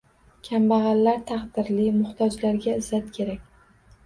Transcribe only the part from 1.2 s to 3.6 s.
taqdirli, muhtojlarga izzat kerak